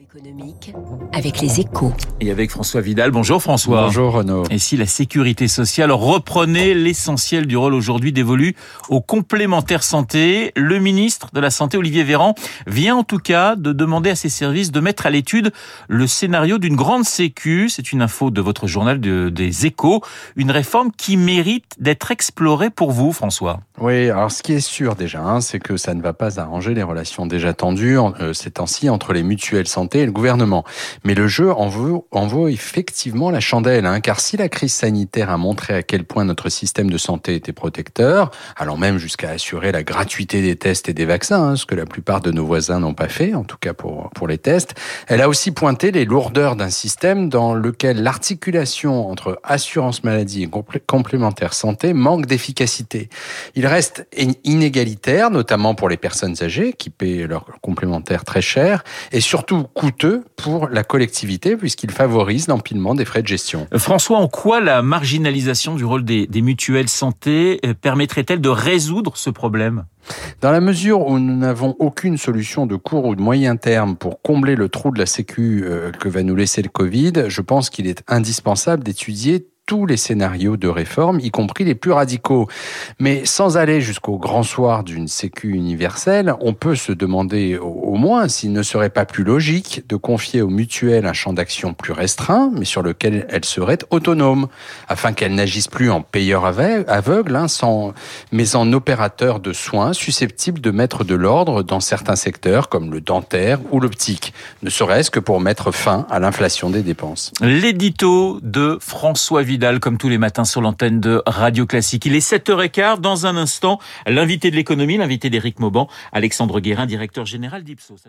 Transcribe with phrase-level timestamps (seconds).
[0.00, 0.72] économique
[1.12, 1.92] avec les échos.
[2.20, 3.10] Et avec François Vidal.
[3.10, 3.84] Bonjour François.
[3.84, 4.44] Bonjour Renaud.
[4.50, 8.56] Et si la sécurité sociale reprenait l'essentiel du rôle aujourd'hui dévolu
[8.88, 12.34] aux complémentaires santé, le ministre de la Santé, Olivier Véran,
[12.66, 15.52] vient en tout cas de demander à ses services de mettre à l'étude
[15.88, 17.68] le scénario d'une grande sécu.
[17.68, 20.02] C'est une info de votre journal de, des échos.
[20.36, 23.60] Une réforme qui mérite d'être explorée pour vous, François.
[23.78, 26.74] Oui, alors ce qui est sûr déjà, hein, c'est que ça ne va pas arranger
[26.74, 30.64] les relations déjà tendues euh, ces temps-ci entre les mutuelles santé et le gouvernement.
[31.04, 34.72] Mais le jeu en vaut, en vaut effectivement la chandelle, hein, car si la crise
[34.72, 39.30] sanitaire a montré à quel point notre système de santé était protecteur, allant même jusqu'à
[39.30, 42.46] assurer la gratuité des tests et des vaccins, hein, ce que la plupart de nos
[42.46, 44.74] voisins n'ont pas fait, en tout cas pour, pour les tests,
[45.06, 50.50] elle a aussi pointé les lourdeurs d'un système dans lequel l'articulation entre assurance maladie et
[50.86, 53.08] complémentaire santé manque d'efficacité.
[53.54, 54.06] Il reste
[54.44, 60.24] inégalitaire, notamment pour les personnes âgées qui paient leur complémentaire très cher, et surtout coûteux
[60.36, 63.66] pour la collectivité puisqu'il favorise l'empilement des frais de gestion.
[63.76, 69.16] François, en quoi la marginalisation du rôle des, des mutuelles santé euh, permettrait-elle de résoudre
[69.16, 69.86] ce problème?
[70.42, 74.20] Dans la mesure où nous n'avons aucune solution de court ou de moyen terme pour
[74.20, 77.70] combler le trou de la Sécu euh, que va nous laisser le Covid, je pense
[77.70, 82.48] qu'il est indispensable d'étudier tous les scénarios de réforme, y compris les plus radicaux.
[82.98, 88.26] Mais sans aller jusqu'au grand soir d'une sécu universelle, on peut se demander au moins
[88.26, 92.50] s'il ne serait pas plus logique de confier aux mutuelles un champ d'action plus restreint,
[92.52, 94.48] mais sur lequel elles seraient autonomes,
[94.88, 97.46] afin qu'elles n'agissent plus en payeurs aveugles, hein,
[98.32, 103.00] mais en opérateurs de soins susceptibles de mettre de l'ordre dans certains secteurs comme le
[103.00, 107.30] dentaire ou l'optique, ne serait-ce que pour mettre fin à l'inflation des dépenses.
[107.40, 112.06] L'édito de François Comme tous les matins sur l'antenne de Radio Classique.
[112.06, 113.00] Il est 7h15.
[113.00, 118.08] Dans un instant, l'invité de l'économie, l'invité d'Éric Mauban, Alexandre Guérin, directeur général d'Ipsos.